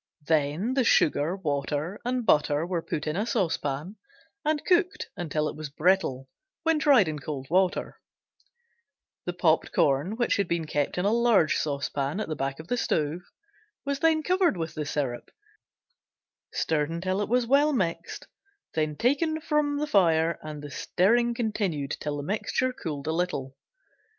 Then 0.25 0.73
the 0.73 0.83
sugar, 0.83 1.35
water, 1.35 2.01
and 2.03 2.25
butter 2.25 2.65
were 2.65 2.81
put 2.81 3.05
in 3.05 3.15
a 3.15 3.27
saucepan 3.27 3.97
and 4.43 4.65
cooked 4.65 5.11
until 5.15 5.47
it 5.47 5.55
was 5.55 5.69
brittle, 5.69 6.27
when 6.63 6.79
tried 6.79 7.07
in 7.07 7.19
cold 7.19 7.45
water; 7.51 7.99
the 9.25 9.33
popped 9.33 9.71
corn, 9.71 10.15
which 10.15 10.37
had 10.37 10.47
been 10.47 10.65
kept 10.65 10.97
in 10.97 11.05
a 11.05 11.11
large 11.13 11.53
saucepan 11.55 12.19
at 12.19 12.35
back 12.35 12.59
of 12.59 12.67
the 12.67 12.77
stove, 12.77 13.21
was 13.85 13.99
then 13.99 14.23
covered 14.23 14.57
with 14.57 14.73
the 14.73 14.87
syrup, 14.87 15.29
stirred 16.51 16.89
until 16.89 17.21
it 17.21 17.29
was 17.29 17.45
well 17.45 17.71
mixed, 17.71 18.25
then 18.73 18.95
taken 18.95 19.39
from 19.39 19.85
fire 19.85 20.39
and 20.41 20.63
the 20.63 20.71
stirring 20.71 21.35
continued 21.35 21.91
till 21.99 22.17
the 22.17 22.23
mixture 22.23 22.73
cooled 22.73 23.05
a 23.05 23.11
little. 23.13 23.55